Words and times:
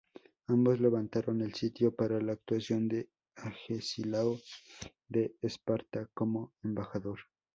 Ambos 0.47 0.79
levantaron 0.81 1.41
el 1.41 1.53
sitio 1.53 1.95
por 1.95 2.19
la 2.23 2.31
actuación 2.33 2.87
de 2.87 3.11
Agesilao 3.35 4.39
de 5.07 5.35
Esparta 5.43 6.09
como 6.15 6.53
embajador. 6.63 7.19